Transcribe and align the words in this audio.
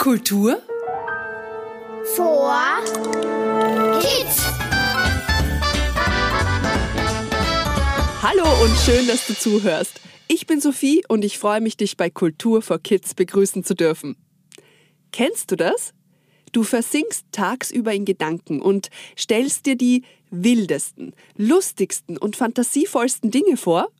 Kultur 0.00 0.62
vor 2.16 2.82
Kids. 4.00 4.46
Hallo 8.22 8.44
und 8.64 8.74
schön, 8.78 9.06
dass 9.06 9.26
du 9.26 9.34
zuhörst. 9.34 10.00
Ich 10.26 10.46
bin 10.46 10.62
Sophie 10.62 11.04
und 11.06 11.22
ich 11.22 11.36
freue 11.36 11.60
mich, 11.60 11.76
dich 11.76 11.98
bei 11.98 12.08
Kultur 12.08 12.62
for 12.62 12.78
Kids 12.78 13.12
begrüßen 13.12 13.62
zu 13.62 13.74
dürfen. 13.74 14.16
Kennst 15.12 15.50
du 15.50 15.56
das? 15.56 15.92
Du 16.52 16.62
versinkst 16.62 17.26
tagsüber 17.30 17.92
in 17.92 18.06
Gedanken 18.06 18.62
und 18.62 18.88
stellst 19.18 19.66
dir 19.66 19.76
die 19.76 20.04
wildesten, 20.30 21.12
lustigsten 21.36 22.16
und 22.16 22.36
fantasievollsten 22.36 23.30
Dinge 23.30 23.58
vor? 23.58 23.90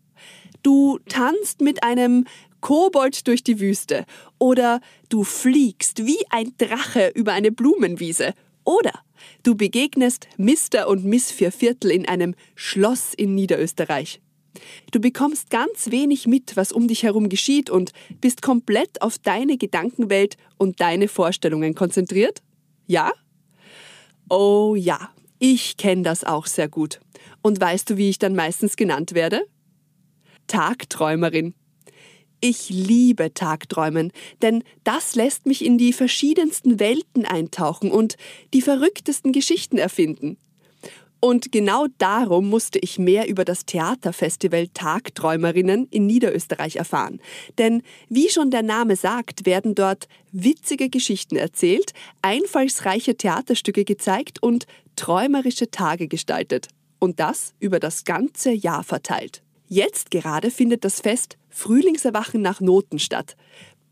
Du 0.62 0.98
tanzt 1.10 1.60
mit 1.60 1.82
einem 1.82 2.26
Kobold 2.61 3.27
durch 3.27 3.42
die 3.42 3.61
Wüste 3.61 4.04
oder 4.38 4.80
du 5.09 5.24
fliegst 5.24 6.06
wie 6.06 6.19
ein 6.30 6.52
Drache 6.59 7.12
über 7.14 7.33
eine 7.33 7.52
Blumenwiese 7.52 8.34
oder 8.64 8.92
du 9.42 9.55
begegnest 9.55 10.28
Mr. 10.36 10.88
und 10.88 11.05
Miss 11.05 11.30
Vierviertel 11.30 11.91
in 11.91 12.06
einem 12.06 12.34
Schloss 12.55 13.14
in 13.14 13.34
Niederösterreich. 13.34 14.20
Du 14.91 15.00
bekommst 15.00 15.50
ganz 15.50 15.91
wenig 15.91 16.27
mit, 16.27 16.56
was 16.56 16.73
um 16.73 16.88
dich 16.88 17.02
herum 17.02 17.28
geschieht 17.28 17.70
und 17.70 17.92
bist 18.20 18.42
komplett 18.42 19.00
auf 19.02 19.19
deine 19.19 19.56
Gedankenwelt 19.56 20.36
und 20.58 20.80
deine 20.80 21.08
Vorstellungen 21.08 21.74
konzentriert? 21.74 22.42
Ja? 22.86 23.12
Oh 24.28 24.74
ja, 24.77 25.11
ich 25.38 25.77
kenne 25.77 26.02
das 26.02 26.24
auch 26.24 26.47
sehr 26.47 26.69
gut. 26.69 27.00
Und 27.42 27.61
weißt 27.61 27.91
du, 27.91 27.97
wie 27.97 28.11
ich 28.11 28.19
dann 28.19 28.34
meistens 28.34 28.77
genannt 28.77 29.14
werde? 29.14 29.47
Tagträumerin. 30.47 31.55
Ich 32.42 32.70
liebe 32.70 33.34
Tagträumen, 33.34 34.12
denn 34.40 34.64
das 34.82 35.14
lässt 35.14 35.44
mich 35.44 35.62
in 35.62 35.76
die 35.76 35.92
verschiedensten 35.92 36.80
Welten 36.80 37.27
eintauchen 37.27 37.91
und 37.91 38.16
die 38.55 38.62
verrücktesten 38.62 39.32
Geschichten 39.32 39.77
erfinden. 39.77 40.38
Und 41.20 41.52
genau 41.52 41.86
darum 41.98 42.48
musste 42.48 42.78
ich 42.78 42.98
mehr 42.98 43.28
über 43.28 43.44
das 43.44 43.66
Theaterfestival 43.66 44.69
Tagträumerinnen 44.69 45.86
in 45.91 46.06
Niederösterreich 46.06 46.77
erfahren. 46.77 47.20
Denn 47.58 47.82
wie 48.08 48.30
schon 48.30 48.50
der 48.50 48.62
Name 48.62 48.97
sagt, 48.97 49.44
werden 49.44 49.75
dort 49.75 50.08
witzige 50.32 50.88
Geschichten 50.88 51.36
erzählt, 51.36 51.92
einfallsreiche 52.22 53.16
Theaterstücke 53.16 53.84
gezeigt 53.84 54.42
und 54.42 54.64
träumerische 54.97 55.70
Tage 55.70 56.08
gestaltet. 56.08 56.69
Und 56.98 57.20
das 57.20 57.52
über 57.60 57.80
das 57.80 58.04
ganze 58.04 58.52
Jahr 58.52 58.82
verteilt. 58.82 59.42
Jetzt 59.72 60.10
gerade 60.10 60.50
findet 60.50 60.84
das 60.84 61.00
Fest 61.00 61.38
Frühlingserwachen 61.48 62.42
nach 62.42 62.60
Noten 62.60 62.98
statt. 62.98 63.36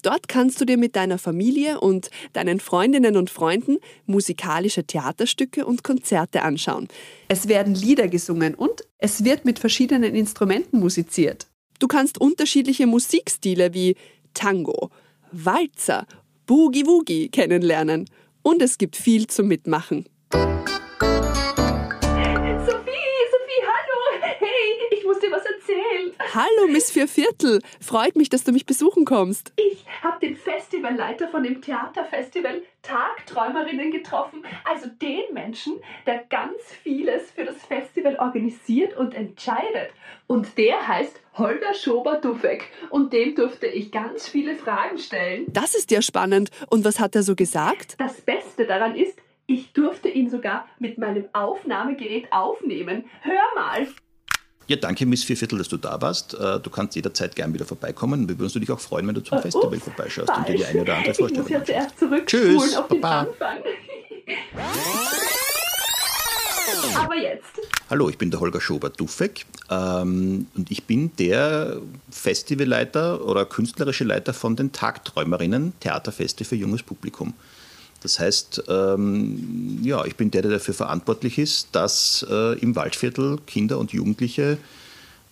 Dort 0.02 0.26
kannst 0.26 0.60
du 0.60 0.64
dir 0.64 0.76
mit 0.76 0.96
deiner 0.96 1.18
Familie 1.18 1.80
und 1.80 2.10
deinen 2.32 2.58
Freundinnen 2.58 3.16
und 3.16 3.30
Freunden 3.30 3.76
musikalische 4.04 4.82
Theaterstücke 4.82 5.64
und 5.64 5.84
Konzerte 5.84 6.42
anschauen. 6.42 6.88
Es 7.28 7.46
werden 7.46 7.76
Lieder 7.76 8.08
gesungen 8.08 8.56
und 8.56 8.82
es 8.98 9.22
wird 9.22 9.44
mit 9.44 9.60
verschiedenen 9.60 10.16
Instrumenten 10.16 10.80
musiziert. 10.80 11.46
Du 11.78 11.86
kannst 11.86 12.20
unterschiedliche 12.20 12.88
Musikstile 12.88 13.72
wie 13.72 13.94
Tango, 14.34 14.90
Walzer, 15.30 16.06
Boogie 16.44 16.86
Woogie 16.86 17.28
kennenlernen 17.28 18.10
und 18.42 18.62
es 18.62 18.78
gibt 18.78 18.96
viel 18.96 19.28
zum 19.28 19.46
Mitmachen. 19.46 20.06
Hallo, 26.38 26.68
Miss 26.70 26.92
Vierviertel. 26.92 27.60
Freut 27.80 28.14
mich, 28.14 28.28
dass 28.28 28.44
du 28.44 28.52
mich 28.52 28.64
besuchen 28.64 29.04
kommst. 29.04 29.52
Ich 29.56 29.84
habe 30.04 30.24
den 30.24 30.36
Festivalleiter 30.36 31.26
von 31.26 31.42
dem 31.42 31.60
Theaterfestival 31.60 32.62
Tagträumerinnen 32.82 33.90
getroffen. 33.90 34.44
Also 34.64 34.86
den 34.86 35.34
Menschen, 35.34 35.80
der 36.06 36.18
ganz 36.30 36.62
vieles 36.84 37.32
für 37.32 37.44
das 37.44 37.56
Festival 37.66 38.20
organisiert 38.20 38.96
und 38.96 39.14
entscheidet. 39.14 39.90
Und 40.28 40.56
der 40.58 40.86
heißt 40.86 41.20
Holger 41.36 41.74
Schober-Duffek. 41.74 42.70
Und 42.90 43.12
dem 43.12 43.34
durfte 43.34 43.66
ich 43.66 43.90
ganz 43.90 44.28
viele 44.28 44.54
Fragen 44.54 44.98
stellen. 44.98 45.44
Das 45.48 45.74
ist 45.74 45.90
ja 45.90 46.02
spannend. 46.02 46.50
Und 46.70 46.84
was 46.84 47.00
hat 47.00 47.16
er 47.16 47.24
so 47.24 47.34
gesagt? 47.34 47.96
Das 47.98 48.20
Beste 48.20 48.64
daran 48.64 48.94
ist, 48.94 49.18
ich 49.48 49.72
durfte 49.72 50.08
ihn 50.08 50.30
sogar 50.30 50.68
mit 50.78 50.98
meinem 50.98 51.28
Aufnahmegerät 51.32 52.32
aufnehmen. 52.32 53.06
Hör 53.22 53.42
mal. 53.56 53.88
Ja, 54.68 54.76
danke, 54.76 55.06
Miss 55.06 55.24
Vierviertel, 55.24 55.56
dass 55.56 55.68
du 55.68 55.78
da 55.78 55.98
warst. 56.02 56.34
Äh, 56.34 56.60
du 56.60 56.68
kannst 56.68 56.94
jederzeit 56.94 57.34
gern 57.34 57.54
wieder 57.54 57.64
vorbeikommen. 57.64 58.28
Wir 58.28 58.34
würden 58.34 58.44
uns 58.44 58.54
natürlich 58.54 58.70
auch 58.70 58.80
freuen, 58.80 59.06
wenn 59.06 59.14
du 59.14 59.22
zum 59.22 59.38
uh, 59.38 59.40
Festival 59.40 59.74
ups, 59.74 59.84
vorbeischaust 59.84 60.28
und 60.28 60.46
dir 60.46 60.56
die 60.56 60.64
eine 60.66 60.82
oder 60.82 60.96
andere 60.96 61.14
Vorstellung 61.14 61.46
Ich 61.46 61.58
muss 61.58 61.60
ja 61.60 61.64
zuerst 61.64 61.98
zurück 61.98 62.26
Tschüss, 62.26 62.76
auf 62.76 62.86
Baba. 62.88 63.24
den 63.24 63.30
Anfang. 63.30 63.58
Aber 66.96 67.16
jetzt. 67.16 67.46
Hallo, 67.88 68.10
ich 68.10 68.18
bin 68.18 68.30
der 68.30 68.40
Holger 68.40 68.60
Schober-Duffek 68.60 69.46
ähm, 69.70 70.48
und 70.54 70.70
ich 70.70 70.84
bin 70.84 71.12
der 71.16 71.80
Festivalleiter 72.10 73.24
oder 73.24 73.46
künstlerische 73.46 74.04
Leiter 74.04 74.34
von 74.34 74.54
den 74.54 74.72
Tagträumerinnen 74.72 75.72
Theaterfeste 75.80 76.44
für 76.44 76.56
junges 76.56 76.82
Publikum. 76.82 77.32
Das 78.02 78.20
heißt, 78.20 78.64
ähm, 78.68 79.80
ja, 79.82 80.04
ich 80.04 80.16
bin 80.16 80.30
der, 80.30 80.42
der 80.42 80.52
dafür 80.52 80.74
verantwortlich 80.74 81.38
ist, 81.38 81.68
dass 81.72 82.24
äh, 82.30 82.58
im 82.60 82.76
Waldviertel 82.76 83.38
Kinder 83.46 83.78
und 83.78 83.92
Jugendliche 83.92 84.58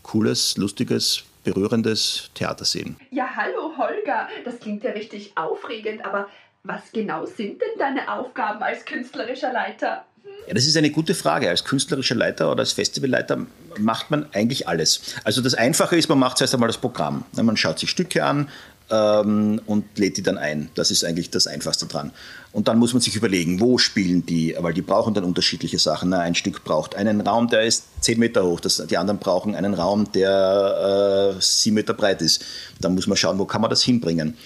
cooles, 0.03 0.57
lustiges, 0.57 1.23
berührendes 1.45 2.31
Theater 2.35 2.65
sehen. 2.65 2.97
Ja, 3.11 3.29
hallo 3.37 3.77
Holger, 3.79 4.29
das 4.45 4.59
klingt 4.59 4.83
ja 4.83 4.91
richtig 4.91 5.33
aufregend, 5.37 6.05
aber 6.05 6.29
was 6.65 6.91
genau 6.93 7.25
sind 7.25 7.61
denn 7.61 7.79
deine 7.79 8.13
Aufgaben 8.13 8.63
als 8.63 8.85
künstlerischer 8.85 9.53
Leiter? 9.53 10.05
Ja, 10.49 10.55
das 10.55 10.67
ist 10.67 10.77
eine 10.77 10.91
gute 10.91 11.15
Frage. 11.15 11.49
Als 11.49 11.65
künstlerischer 11.65 12.15
Leiter 12.15 12.51
oder 12.51 12.61
als 12.61 12.73
Festivalleiter 12.73 13.47
macht 13.79 14.11
man 14.11 14.27
eigentlich 14.33 14.67
alles. 14.67 15.17
Also 15.25 15.43
das 15.43 15.55
Einfache 15.55 15.97
ist, 15.97 16.09
man 16.09 16.19
macht 16.19 16.39
zuerst 16.39 16.55
einmal 16.55 16.69
das 16.69 16.79
Programm. 16.79 17.25
Man 17.33 17.57
schaut 17.57 17.79
sich 17.79 17.91
Stücke 17.91 18.25
an, 18.25 18.49
ähm, 18.91 19.61
und 19.67 19.99
lädt 19.99 20.17
die 20.17 20.23
dann 20.23 20.39
ein. 20.39 20.71
Das 20.75 20.91
ist 20.91 21.05
eigentlich 21.05 21.31
das 21.31 21.47
Einfachste 21.47 21.87
dran. 21.87 22.13
Und 22.53 22.69
dann 22.69 22.79
muss 22.79 22.93
man 22.93 23.03
sich 23.03 23.17
überlegen, 23.17 23.61
wo 23.61 23.79
spielen 23.79 24.25
die, 24.25 24.57
weil 24.59 24.73
die 24.73 24.83
brauchen 24.83 25.13
dann 25.15 25.25
unterschiedliche 25.25 25.79
Sachen. 25.79 26.13
ein 26.13 26.35
Stück 26.35 26.65
braucht 26.65 26.95
einen 26.95 27.21
Raum, 27.21 27.49
der 27.49 27.63
ist 27.63 27.85
10 28.01 28.19
Meter 28.19 28.45
hoch, 28.45 28.61
das, 28.61 28.83
die 28.89 28.97
anderen 28.97 29.19
brauchen 29.19 29.55
einen 29.55 29.75
Raum, 29.75 30.11
der 30.13 31.35
äh, 31.37 31.41
7 31.41 31.75
Meter 31.75 31.95
breit 31.95 32.23
ist. 32.23 32.45
Dann 32.81 32.95
muss 32.95 33.07
man 33.07 33.17
schauen, 33.17 33.39
wo 33.39 33.45
kann 33.45 33.61
man 33.61 33.71
das 33.71 33.83
hinbringen. 33.83 34.37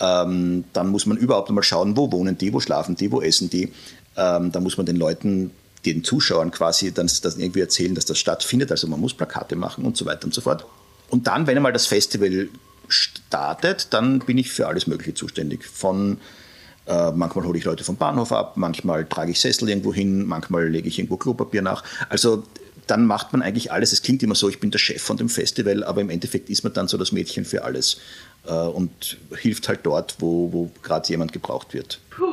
Ähm, 0.00 0.64
dann 0.72 0.88
muss 0.88 1.06
man 1.06 1.18
überhaupt 1.18 1.50
mal 1.50 1.62
schauen, 1.62 1.96
wo 1.96 2.10
wohnen 2.10 2.38
die, 2.38 2.52
wo 2.52 2.60
schlafen 2.60 2.96
die, 2.96 3.12
wo 3.12 3.20
essen 3.20 3.50
die. 3.50 3.72
Ähm, 4.16 4.50
da 4.50 4.60
muss 4.60 4.76
man 4.76 4.86
den 4.86 4.96
Leuten 4.96 5.50
den 5.84 6.04
Zuschauern 6.04 6.50
quasi 6.50 6.92
dann 6.92 7.06
das 7.06 7.36
irgendwie 7.36 7.60
erzählen, 7.60 7.94
dass 7.94 8.04
das 8.04 8.18
stattfindet. 8.18 8.70
Also 8.70 8.86
man 8.86 9.00
muss 9.00 9.14
Plakate 9.14 9.56
machen 9.56 9.84
und 9.84 9.96
so 9.96 10.06
weiter 10.06 10.24
und 10.24 10.34
so 10.34 10.40
fort. 10.40 10.64
Und 11.08 11.26
dann, 11.26 11.46
wenn 11.46 11.56
einmal 11.56 11.72
das 11.72 11.86
Festival 11.86 12.48
startet, 12.90 13.88
dann 13.90 14.20
bin 14.20 14.38
ich 14.38 14.50
für 14.50 14.66
alles 14.66 14.86
Mögliche 14.86 15.14
zuständig. 15.14 15.64
Von 15.64 16.18
äh, 16.86 17.12
manchmal 17.12 17.46
hole 17.46 17.58
ich 17.58 17.64
Leute 17.64 17.84
vom 17.84 17.96
Bahnhof 17.96 18.32
ab, 18.32 18.56
manchmal 18.56 19.04
trage 19.06 19.30
ich 19.30 19.40
Sessel 19.40 19.68
irgendwo 19.68 19.94
hin, 19.94 20.26
manchmal 20.26 20.68
lege 20.68 20.88
ich 20.88 20.98
irgendwo 20.98 21.16
Klopapier 21.16 21.62
nach. 21.62 21.84
Also 22.08 22.44
dann 22.86 23.06
macht 23.06 23.32
man 23.32 23.42
eigentlich 23.42 23.70
alles. 23.70 23.92
Es 23.92 24.02
klingt 24.02 24.22
immer 24.22 24.34
so, 24.34 24.48
ich 24.48 24.58
bin 24.58 24.70
der 24.70 24.78
Chef 24.78 25.00
von 25.00 25.16
dem 25.16 25.28
Festival, 25.28 25.84
aber 25.84 26.00
im 26.00 26.10
Endeffekt 26.10 26.50
ist 26.50 26.64
man 26.64 26.72
dann 26.72 26.88
so 26.88 26.98
das 26.98 27.12
Mädchen 27.12 27.44
für 27.44 27.62
alles 27.62 27.98
äh, 28.46 28.52
und 28.52 29.18
hilft 29.36 29.68
halt 29.68 29.80
dort, 29.84 30.16
wo, 30.18 30.52
wo 30.52 30.70
gerade 30.82 31.08
jemand 31.08 31.32
gebraucht 31.32 31.72
wird. 31.72 32.00
Puh, 32.10 32.29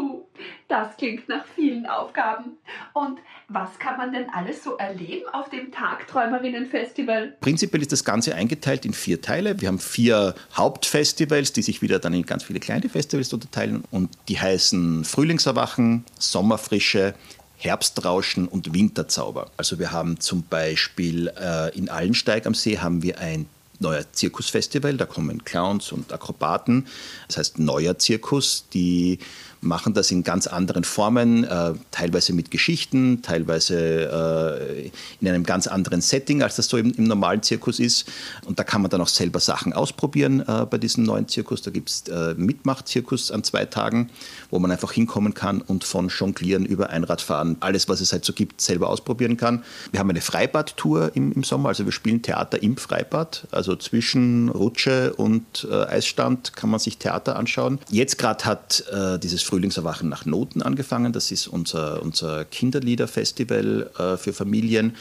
das 0.67 0.97
klingt 0.97 1.29
nach 1.29 1.45
vielen 1.55 1.85
Aufgaben. 1.85 2.57
Und 2.94 3.19
was 3.47 3.79
kann 3.79 3.97
man 3.97 4.11
denn 4.11 4.25
alles 4.33 4.63
so 4.63 4.75
erleben 4.78 5.25
auf 5.31 5.50
dem 5.50 5.72
Tagträumerinnen-Festival? 5.72 7.38
Prinzipiell 7.39 7.81
ist 7.81 7.91
das 7.91 8.03
Ganze 8.03 8.35
eingeteilt 8.35 8.85
in 8.85 8.94
vier 8.94 9.22
Teile. 9.22 9.61
Wir 9.61 9.69
haben 9.69 9.79
vier 9.79 10.35
Hauptfestivals, 10.53 11.53
die 11.53 11.61
sich 11.61 11.81
wieder 11.81 12.00
dann 12.00 12.13
in 12.13 12.25
ganz 12.25 12.43
viele 12.43 12.59
kleine 12.59 12.90
Festivals 12.90 13.31
unterteilen. 13.31 13.84
Und 13.91 14.09
die 14.28 14.40
heißen 14.40 15.05
Frühlingserwachen, 15.05 16.03
Sommerfrische, 16.19 17.14
Herbstrauschen 17.58 18.47
und 18.47 18.73
Winterzauber. 18.73 19.49
Also 19.58 19.79
wir 19.79 19.91
haben 19.91 20.19
zum 20.19 20.43
Beispiel 20.43 21.31
äh, 21.40 21.75
in 21.78 21.90
Allensteig 21.90 22.46
am 22.46 22.53
See 22.53 22.78
haben 22.78 23.02
wir 23.02 23.19
ein 23.19 23.47
neuer 23.79 24.11
Zirkusfestival, 24.11 24.97
da 24.97 25.05
kommen 25.05 25.43
Clowns 25.43 25.91
und 25.91 26.11
Akrobaten, 26.11 26.87
das 27.28 27.37
heißt 27.37 27.59
neuer 27.59 27.97
Zirkus, 27.97 28.66
die 28.73 29.19
machen 29.61 29.93
das 29.93 30.11
in 30.11 30.23
ganz 30.23 30.47
anderen 30.47 30.83
Formen, 30.83 31.43
äh, 31.43 31.73
teilweise 31.91 32.33
mit 32.33 32.51
Geschichten, 32.51 33.21
teilweise 33.21 34.85
äh, 34.85 34.91
in 35.19 35.27
einem 35.27 35.43
ganz 35.43 35.67
anderen 35.67 36.01
Setting, 36.01 36.43
als 36.43 36.55
das 36.55 36.67
so 36.67 36.77
im, 36.77 36.93
im, 36.93 37.05
normalen 37.05 37.41
Zirkus 37.41 37.79
ist. 37.79 38.05
Und 38.45 38.59
da 38.59 38.63
kann 38.63 38.81
man 38.81 38.91
dann 38.91 39.01
auch 39.01 39.07
selber 39.07 39.39
Sachen 39.39 39.73
ausprobieren 39.73 40.41
äh, 40.47 40.65
bei 40.65 40.77
diesem 40.77 41.03
neuen 41.03 41.27
Zirkus. 41.27 41.61
Da 41.61 41.71
gibt 41.71 41.89
es 41.89 42.03
äh, 42.07 42.35
Mitmachzirkus 42.35 43.31
an 43.31 43.43
zwei 43.43 43.65
Tagen, 43.65 44.09
wo 44.49 44.59
man 44.59 44.71
einfach 44.71 44.91
hinkommen 44.91 45.33
kann 45.33 45.61
und 45.61 45.83
von 45.83 46.09
Jonglieren 46.09 46.65
über 46.65 46.89
Einradfahren, 46.89 47.57
alles, 47.59 47.89
was 47.89 48.01
es 48.01 48.11
halt 48.11 48.25
so 48.25 48.33
gibt, 48.33 48.61
selber 48.61 48.89
ausprobieren 48.89 49.37
kann. 49.37 49.63
Wir 49.91 49.99
haben 49.99 50.09
eine 50.09 50.21
Freibadtour 50.21 51.11
im, 51.15 51.31
im 51.31 51.43
Sommer, 51.43 51.69
also 51.69 51.85
wir 51.85 51.91
spielen 51.91 52.21
Theater 52.21 52.61
im 52.61 52.77
Freibad. 52.77 53.47
Also 53.51 53.75
zwischen 53.75 54.49
Rutsche 54.49 55.13
und 55.15 55.67
äh, 55.69 55.85
Eisstand 55.85 56.53
kann 56.55 56.69
man 56.69 56.79
sich 56.79 56.97
Theater 56.97 57.35
anschauen. 57.35 57.79
Jetzt 57.89 58.17
gerade 58.17 58.45
hat 58.45 58.83
äh, 58.91 59.17
dieses 59.19 59.47
Frühlingserwachen 59.47 60.09
nach 60.09 60.26
Noten 60.26 60.61
angefangen. 60.61 61.14
Das 61.14 61.32
ist 61.32 61.47
unser, 61.47 62.02
unser 62.02 62.46
Kinderliederfestival 62.46 63.90
äh, 63.97 64.17
für 64.17 64.34
Familien. 64.34 64.96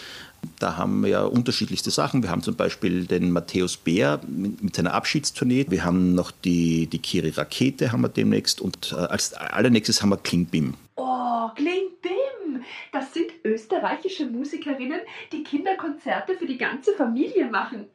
Da 0.59 0.77
haben 0.77 1.03
wir 1.03 1.11
ja 1.11 1.25
unterschiedlichste 1.25 1.91
Sachen. 1.91 2.23
Wir 2.23 2.31
haben 2.31 2.43
zum 2.43 2.55
Beispiel 2.55 3.07
den 3.07 3.33
Matthäus 3.33 3.77
Bär 3.77 4.21
mit, 4.27 4.77
seiner 4.77 4.95
Abschiedstournee. 4.95 5.67
Wir 5.69 5.85
haben 5.85 6.15
noch 6.15 6.31
die, 6.31 6.87
die 6.87 6.99
Kiri 6.99 7.31
Rakete 7.31 7.93
haben 7.93 8.03
wir 8.03 8.09
demnächst 8.09 8.61
und 8.61 8.93
äh, 8.93 8.97
als 8.97 9.35
allernächstes 9.35 10.03
haben 10.03 10.11
wir 10.11 10.19
Klingbim. 10.19 10.75
Oh, 10.97 11.49
Klingbim! 11.55 12.63
Das 12.93 13.13
sind 13.13 13.33
österreichische 13.45 14.27
Musikerinnen, 14.27 15.01
die 15.33 15.43
Kinderkonzerte 15.43 16.37
für 16.37 16.47
die 16.47 16.59
ganze 16.59 16.93
Familie 16.95 17.47
machen. 17.51 17.87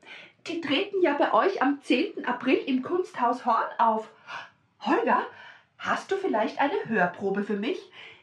Die 0.48 0.60
treten 0.60 1.02
ja 1.02 1.14
bei 1.14 1.34
euch 1.34 1.62
am 1.62 1.80
10. 1.82 2.26
April 2.26 2.58
im 2.66 2.82
Kunsthaus 2.82 3.46
Horn 3.46 3.70
auf. 3.78 4.10
Holger, 4.82 5.24
hast 5.82 6.12
du 6.12 6.16
vielleicht 6.16 6.60
eine 6.60 6.74
Hörprobe 6.88 7.44
für 7.44 7.56
mich? 7.58 7.78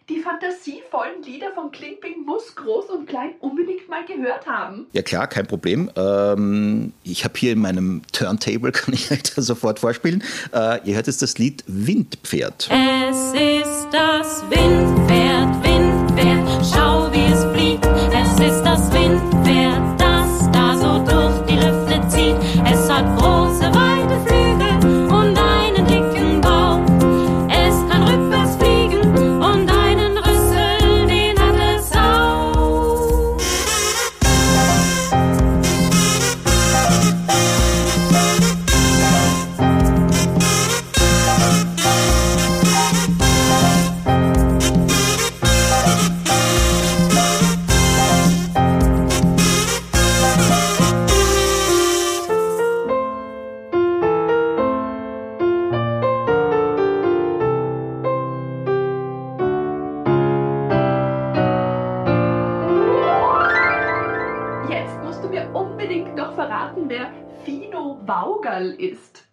Die 0.08 0.20
fantasievollen 0.20 1.22
Lieder 1.22 1.52
von 1.52 1.70
Klingbing 1.70 2.24
muss 2.24 2.54
Groß 2.54 2.88
und 2.88 3.06
Klein 3.06 3.32
unbedingt 3.40 3.90
mal 3.90 4.06
gehört 4.06 4.46
haben. 4.46 4.86
Ja 4.92 5.02
klar, 5.02 5.26
kein 5.26 5.46
Problem. 5.46 5.90
Ähm, 5.96 6.94
ich 7.04 7.24
habe 7.24 7.34
hier 7.36 7.52
in 7.52 7.58
meinem 7.58 8.00
Turntable, 8.12 8.72
kann 8.72 8.94
ich 8.94 9.10
euch 9.10 9.22
da 9.24 9.42
sofort 9.42 9.80
vorspielen. 9.80 10.22
Äh, 10.54 10.80
ihr 10.88 10.94
hört 10.94 11.08
jetzt 11.08 11.20
das 11.20 11.36
Lied 11.36 11.62
Windpferd. 11.66 12.70
Es 12.70 13.32
ist 13.34 13.88
das 13.92 14.42
Windpferd, 14.48 15.62
Windpferd, 15.62 16.66
schau 16.72 17.12
wie 17.12 17.30
es 17.30 17.44
fliegt. 17.52 17.84
Es 18.14 18.32
ist 18.40 18.62
das 18.62 18.90
Windpferd, 18.90 19.97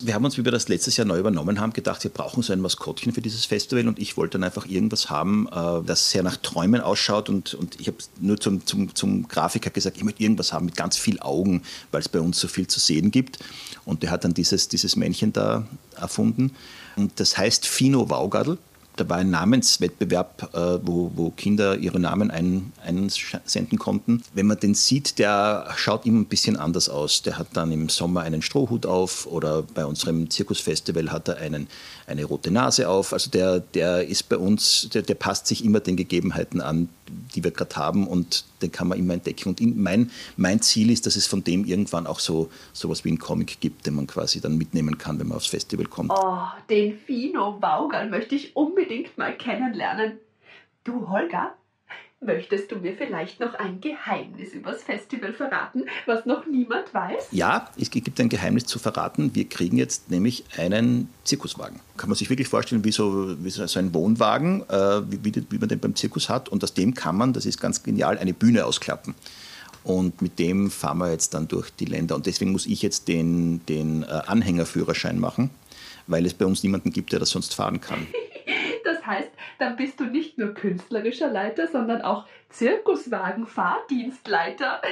Wir 0.06 0.14
haben 0.14 0.24
uns, 0.24 0.38
wie 0.38 0.46
wir 0.46 0.52
das 0.52 0.68
letztes 0.68 0.98
Jahr 0.98 1.08
neu 1.08 1.18
übernommen 1.18 1.60
haben, 1.60 1.74
gedacht, 1.74 2.04
wir 2.04 2.12
brauchen 2.12 2.44
so 2.44 2.54
ein 2.54 2.60
Maskottchen 2.60 3.12
für 3.12 3.22
dieses 3.22 3.46
Festival 3.46 3.88
und 3.88 3.98
ich 3.98 4.18
wollte 4.18 4.38
dann 4.38 4.44
einfach 4.44 4.68
irgendwas 4.68 5.10
haben, 5.10 5.48
äh, 5.52 5.84
das 5.84 6.12
sehr 6.12 6.22
nach 6.22 6.38
Träumen 6.38 6.80
ausschaut 6.82 7.28
und, 7.28 7.56
und 7.56 7.80
ich 7.80 7.88
habe 7.88 7.98
nur 8.20 8.40
zum, 8.40 8.64
zum, 8.68 8.94
zum 8.94 9.28
Grafiker 9.28 9.72
gesagt, 9.72 9.98
ich 9.98 10.04
möchte 10.04 10.22
irgendwas 10.22 10.54
haben 10.54 10.66
mit 10.66 10.76
ganz 10.76 10.96
viel 10.96 11.20
Augen, 11.22 11.64
weil 11.92 12.02
es 12.02 12.10
bei 12.10 12.20
uns 12.20 12.40
so 12.40 12.48
viel 12.48 12.68
zu 12.68 12.80
sehen 12.80 13.10
gibt. 13.10 13.40
Und 13.84 14.04
der 14.04 14.12
hat 14.12 14.24
dann 14.24 14.36
dieses, 14.36 14.68
dieses 14.68 14.96
Männchen 14.96 15.34
da 15.34 15.68
erfunden. 15.96 16.52
Und 16.96 17.20
das 17.20 17.36
heißt 17.36 17.66
Fino 17.66 18.08
Waugadl. 18.08 18.60
Da 18.98 19.10
war 19.10 19.18
ein 19.18 19.30
Namenswettbewerb, 19.30 20.52
äh, 20.54 20.80
wo, 20.88 21.12
wo 21.16 21.30
Kinder 21.32 21.78
ihre 21.78 22.00
Namen 22.00 22.32
ein, 22.32 22.72
einsenden 22.82 23.78
konnten. 23.78 24.24
Wenn 24.34 24.48
man 24.48 24.60
den 24.60 24.74
sieht, 24.74 25.20
der 25.20 25.68
schaut 25.76 26.06
immer 26.06 26.20
ein 26.20 26.26
bisschen 26.26 26.56
anders 26.56 26.88
aus. 26.88 27.22
Der 27.22 27.38
hat 27.38 27.48
dann 27.54 27.72
im 27.74 27.90
Sommer 27.90 28.22
einen 28.22 28.42
Strohhut 28.42 28.86
auf 28.86 29.28
oder 29.28 29.64
bei 29.64 29.86
unserem 29.86 30.30
Zirkusfestival 30.30 31.12
hat 31.12 31.28
er 31.28 31.38
einen, 31.38 31.68
eine 32.08 32.24
rote 32.24 32.52
Nase 32.52 32.88
auf. 32.88 33.12
Also 33.12 33.30
der, 33.30 33.60
der 33.60 34.08
ist 34.08 34.30
bei 34.30 34.38
uns, 34.38 34.88
der, 34.94 35.02
der 35.02 35.16
passt 35.16 35.48
sich 35.48 35.66
immer 35.66 35.82
den 35.82 35.98
Gegebenheiten 35.98 36.62
an, 36.62 36.88
die 37.36 37.44
wir 37.44 37.52
gerade 37.52 37.76
haben 37.76 38.08
und 38.08 38.46
den 38.62 38.72
kann 38.72 38.88
man 38.88 38.98
immer 38.98 39.14
entdecken. 39.14 39.50
Und 39.50 39.60
in, 39.60 39.82
mein, 39.82 40.10
mein 40.38 40.62
Ziel 40.62 40.90
ist, 40.90 41.06
dass 41.06 41.18
es 41.18 41.28
von 41.28 41.44
dem 41.44 41.66
irgendwann 41.66 42.08
auch 42.08 42.20
so 42.20 42.50
sowas 42.72 43.04
wie 43.04 43.10
einen 43.10 43.20
Comic 43.20 43.60
gibt, 43.60 43.86
den 43.86 43.96
man 43.96 44.08
quasi 44.08 44.40
dann 44.40 44.58
mitnehmen 44.58 44.98
kann, 44.98 45.20
wenn 45.20 45.28
man 45.28 45.38
aufs 45.38 45.48
Festival 45.48 45.86
kommt. 45.86 46.12
Oh, 46.12 46.38
den 46.70 46.98
Fino 46.98 47.58
Waugerl 47.62 48.10
möchte 48.10 48.36
ich 48.36 48.56
unbedingt 48.56 48.85
mal 49.18 49.36
kennenlernen. 49.38 50.20
Du, 50.84 51.10
Holger, 51.10 51.56
möchtest 52.22 52.72
du 52.72 52.78
mir 52.78 52.96
vielleicht 52.96 53.40
noch 53.40 53.54
ein 53.56 53.82
Geheimnis 53.82 54.54
übers 54.54 54.84
Festival 54.84 55.34
verraten, 55.34 55.86
was 56.06 56.26
noch 56.26 56.46
niemand 56.46 56.94
weiß? 56.94 57.28
Ja, 57.32 57.70
es 57.80 57.90
gibt 57.90 58.20
ein 58.20 58.30
Geheimnis 58.30 58.66
zu 58.66 58.80
verraten. 58.80 59.34
Wir 59.34 59.48
kriegen 59.48 59.78
jetzt 59.78 60.10
nämlich 60.10 60.44
einen 60.58 61.10
Zirkuswagen. 61.24 61.80
Kann 61.98 62.10
man 62.10 62.18
sich 62.18 62.30
wirklich 62.30 62.48
vorstellen, 62.48 62.84
wie 62.84 62.92
so, 62.92 63.36
wie 63.44 63.50
so 63.50 63.80
ein 63.80 63.94
Wohnwagen, 63.94 64.68
äh, 64.70 65.02
wie, 65.10 65.24
wie, 65.24 65.46
wie 65.50 65.58
man 65.58 65.70
den 65.70 65.80
beim 65.80 65.96
Zirkus 65.96 66.30
hat. 66.30 66.50
Und 66.50 66.64
aus 66.64 66.74
dem 66.74 66.94
kann 66.94 67.18
man, 67.18 67.34
das 67.34 67.46
ist 67.46 67.60
ganz 67.60 67.84
genial, 67.84 68.18
eine 68.18 68.34
Bühne 68.34 68.66
ausklappen. 68.66 69.16
Und 69.84 70.22
mit 70.22 70.40
dem 70.40 70.72
fahren 70.72 70.98
wir 70.98 71.12
jetzt 71.12 71.34
dann 71.36 71.48
durch 71.48 71.70
die 71.70 71.86
Länder. 71.86 72.16
Und 72.16 72.26
deswegen 72.26 72.52
muss 72.52 72.66
ich 72.66 72.82
jetzt 72.82 73.08
den, 73.08 73.64
den 73.68 74.04
äh, 74.04 74.06
Anhängerführerschein 74.06 75.20
machen, 75.20 75.52
weil 76.08 76.26
es 76.26 76.34
bei 76.34 76.46
uns 76.46 76.64
niemanden 76.64 76.92
gibt, 76.92 77.12
der 77.12 77.20
das 77.20 77.30
sonst 77.30 77.54
fahren 77.54 77.82
kann. 77.82 78.08
Das 79.06 79.18
heißt, 79.18 79.32
dann 79.60 79.76
bist 79.76 80.00
du 80.00 80.06
nicht 80.06 80.38
nur 80.38 80.54
künstlerischer 80.54 81.30
Leiter, 81.30 81.68
sondern 81.68 82.02
auch 82.02 82.24
Zirkuswagen-Fahrdienstleiter. 82.50 84.82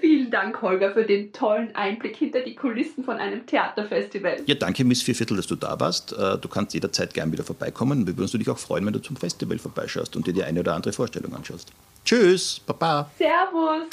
Vielen 0.00 0.30
Dank, 0.30 0.60
Holger, 0.60 0.92
für 0.92 1.04
den 1.04 1.32
tollen 1.32 1.74
Einblick 1.74 2.16
hinter 2.16 2.40
die 2.40 2.54
Kulissen 2.54 3.04
von 3.04 3.16
einem 3.16 3.46
Theaterfestival. 3.46 4.42
Ja, 4.44 4.54
danke, 4.56 4.84
Miss 4.84 5.02
Vierviertel, 5.02 5.38
dass 5.38 5.46
du 5.46 5.56
da 5.56 5.80
warst. 5.80 6.12
Äh, 6.12 6.36
Du 6.38 6.48
kannst 6.48 6.74
jederzeit 6.74 7.14
gern 7.14 7.32
wieder 7.32 7.44
vorbeikommen. 7.44 8.00
Wir 8.00 8.08
würden 8.14 8.22
uns 8.22 8.34
natürlich 8.34 8.50
auch 8.50 8.58
freuen, 8.58 8.84
wenn 8.84 8.92
du 8.92 9.00
zum 9.00 9.16
Festival 9.16 9.58
vorbeischaust 9.58 10.14
und 10.16 10.26
dir 10.26 10.34
die 10.34 10.42
eine 10.42 10.60
oder 10.60 10.74
andere 10.74 10.92
Vorstellung 10.92 11.34
anschaust. 11.34 11.72
Tschüss, 12.04 12.60
Baba. 12.66 13.10
Servus! 13.16 13.84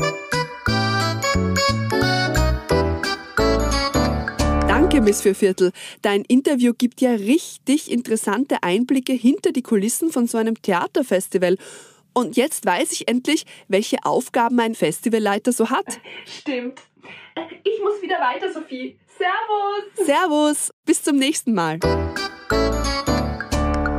Danke, 4.91 5.05
Miss 5.05 5.21
Vierviertel. 5.21 5.71
Dein 6.01 6.23
Interview 6.23 6.73
gibt 6.77 6.99
ja 6.99 7.11
richtig 7.11 7.89
interessante 7.89 8.61
Einblicke 8.61 9.13
hinter 9.13 9.53
die 9.53 9.61
Kulissen 9.61 10.11
von 10.11 10.27
so 10.27 10.37
einem 10.37 10.61
Theaterfestival. 10.61 11.55
Und 12.11 12.35
jetzt 12.35 12.65
weiß 12.65 12.91
ich 12.91 13.07
endlich, 13.07 13.45
welche 13.69 14.03
Aufgaben 14.03 14.59
ein 14.59 14.75
Festivalleiter 14.75 15.53
so 15.53 15.69
hat. 15.69 15.85
Stimmt. 16.25 16.81
Ich 17.63 17.81
muss 17.81 18.01
wieder 18.01 18.19
weiter, 18.19 18.51
Sophie. 18.51 18.97
Servus! 19.17 20.05
Servus, 20.05 20.71
bis 20.85 21.01
zum 21.01 21.15
nächsten 21.15 21.53
Mal. 21.53 21.79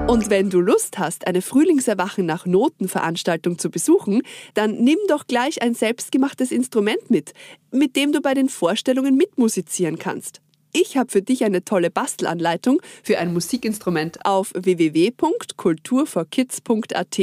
Und 0.08 0.28
wenn 0.28 0.50
du 0.50 0.60
Lust 0.60 0.98
hast, 0.98 1.26
eine 1.26 1.40
Frühlingserwachen 1.40 2.26
nach 2.26 2.44
Notenveranstaltung 2.44 3.58
zu 3.58 3.70
besuchen, 3.70 4.20
dann 4.52 4.76
nimm 4.84 4.98
doch 5.08 5.26
gleich 5.26 5.62
ein 5.62 5.72
selbstgemachtes 5.72 6.52
Instrument 6.52 7.08
mit, 7.08 7.32
mit 7.70 7.96
dem 7.96 8.12
du 8.12 8.20
bei 8.20 8.34
den 8.34 8.50
Vorstellungen 8.50 9.16
mitmusizieren 9.16 9.98
kannst. 9.98 10.42
Ich 10.74 10.96
habe 10.96 11.10
für 11.10 11.20
dich 11.20 11.44
eine 11.44 11.66
tolle 11.66 11.90
Bastelanleitung 11.90 12.80
für 13.02 13.18
ein 13.18 13.34
Musikinstrument 13.34 14.24
auf 14.24 14.52
www.kulturforkids.at. 14.54 17.20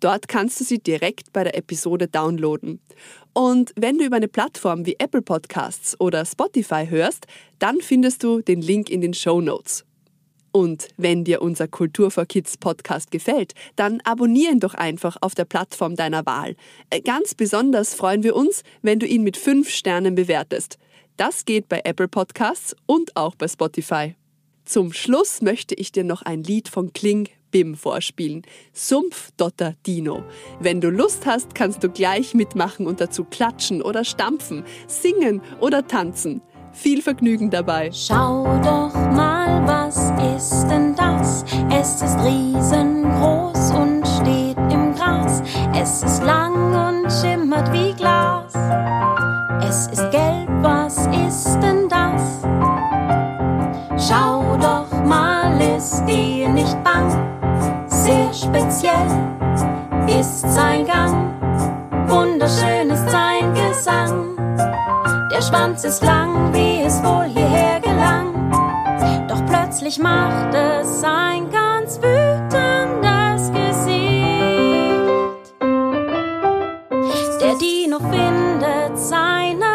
Dort 0.00 0.26
kannst 0.26 0.58
du 0.58 0.64
sie 0.64 0.80
direkt 0.80 1.32
bei 1.32 1.44
der 1.44 1.56
Episode 1.56 2.08
downloaden. 2.08 2.80
Und 3.34 3.70
wenn 3.76 3.98
du 3.98 4.04
über 4.04 4.16
eine 4.16 4.26
Plattform 4.26 4.84
wie 4.84 4.96
Apple 4.98 5.22
Podcasts 5.22 5.94
oder 6.00 6.26
Spotify 6.26 6.88
hörst, 6.88 7.28
dann 7.60 7.80
findest 7.80 8.24
du 8.24 8.40
den 8.40 8.60
Link 8.60 8.90
in 8.90 9.00
den 9.00 9.14
Show 9.14 9.40
Notes. 9.40 9.84
Und 10.50 10.88
wenn 10.96 11.22
dir 11.22 11.40
unser 11.40 11.68
Kultur 11.68 12.10
for 12.10 12.26
Kids 12.26 12.58
Podcast 12.58 13.12
gefällt, 13.12 13.54
dann 13.76 14.00
abonnieren 14.02 14.58
doch 14.58 14.74
einfach 14.74 15.18
auf 15.20 15.36
der 15.36 15.44
Plattform 15.44 15.94
deiner 15.94 16.26
Wahl. 16.26 16.56
Ganz 17.04 17.36
besonders 17.36 17.94
freuen 17.94 18.24
wir 18.24 18.34
uns, 18.34 18.64
wenn 18.82 18.98
du 18.98 19.06
ihn 19.06 19.22
mit 19.22 19.36
fünf 19.36 19.70
Sternen 19.70 20.16
bewertest. 20.16 20.78
Das 21.16 21.44
geht 21.44 21.68
bei 21.68 21.82
Apple 21.84 22.08
Podcasts 22.08 22.74
und 22.86 23.16
auch 23.16 23.34
bei 23.34 23.46
Spotify. 23.48 24.16
Zum 24.64 24.92
Schluss 24.92 25.42
möchte 25.42 25.74
ich 25.74 25.92
dir 25.92 26.04
noch 26.04 26.22
ein 26.22 26.42
Lied 26.42 26.68
von 26.68 26.92
Kling 26.92 27.28
Bim 27.50 27.74
vorspielen. 27.74 28.42
Sumpf 28.72 29.30
Dotter 29.36 29.74
Dino. 29.86 30.24
Wenn 30.58 30.80
du 30.80 30.88
Lust 30.88 31.26
hast, 31.26 31.54
kannst 31.54 31.84
du 31.84 31.90
gleich 31.90 32.34
mitmachen 32.34 32.86
und 32.86 33.00
dazu 33.00 33.24
klatschen 33.24 33.82
oder 33.82 34.04
stampfen, 34.04 34.64
singen 34.86 35.42
oder 35.60 35.86
tanzen. 35.86 36.40
Viel 36.72 37.02
Vergnügen 37.02 37.50
dabei. 37.50 37.90
Schau 37.92 38.44
doch 38.62 38.94
mal, 38.94 39.62
was 39.66 39.96
ist 40.36 40.66
denn 40.68 40.96
das? 40.96 41.44
Es 41.70 42.00
ist 42.00 42.18
riesengroß 42.24 43.72
und 43.72 44.06
steht 44.08 44.56
im 44.72 44.94
Gras. 44.94 45.42
Es 45.74 46.02
ist 46.02 46.22
lang 46.24 46.41
Schau 54.22 54.56
doch 54.56 55.04
mal, 55.04 55.60
ist 55.76 56.04
dir 56.06 56.48
nicht 56.48 56.76
bang? 56.84 57.10
Sehr 57.88 58.32
speziell 58.32 59.08
ist 60.06 60.42
sein 60.42 60.86
Gang, 60.86 61.34
wunderschön 62.06 62.90
ist 62.90 63.10
sein 63.10 63.52
Gesang. 63.52 64.36
Der 65.32 65.42
Schwanz 65.42 65.82
ist 65.82 66.04
lang, 66.04 66.54
wie 66.54 66.82
es 66.82 67.02
wohl 67.02 67.24
hierher 67.34 67.80
gelang. 67.80 68.32
Doch 69.26 69.44
plötzlich 69.46 69.98
macht 69.98 70.54
es 70.54 71.02
ein 71.02 71.50
ganz 71.50 71.98
wütendes 72.00 73.50
Gesicht. 73.50 74.22
Der 77.40 77.54
Dino 77.56 77.98
findet 77.98 78.96
seine 78.96 79.71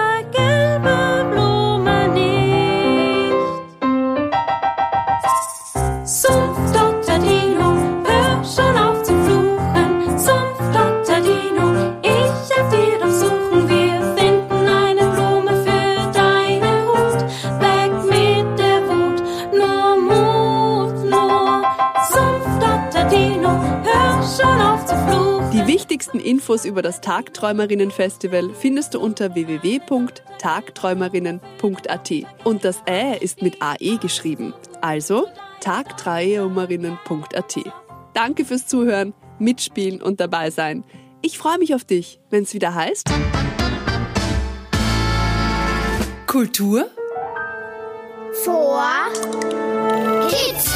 Infos 26.47 26.63
über 26.63 26.81
das 26.81 27.01
Tagträumerinnen-Festival 27.01 28.51
findest 28.53 28.93
du 28.93 29.01
unter 29.01 29.35
www.tagträumerinnen.at. 29.35 32.11
Und 32.45 32.63
das 32.63 32.81
Ä 32.87 33.17
ist 33.19 33.41
mit 33.41 33.61
AE 33.61 33.97
geschrieben. 33.97 34.53
Also 34.79 35.27
tagträumerinnen.at. 35.59 37.55
Danke 38.13 38.45
fürs 38.45 38.65
Zuhören, 38.65 39.13
Mitspielen 39.39 40.01
und 40.01 40.21
dabei 40.21 40.49
sein. 40.49 40.85
Ich 41.21 41.37
freue 41.37 41.57
mich 41.57 41.75
auf 41.75 41.83
dich, 41.83 42.21
wenn 42.29 42.43
es 42.43 42.53
wieder 42.53 42.73
heißt. 42.73 43.09
Kultur 46.27 46.89
Vor 48.45 48.81
Kids. 50.29 50.66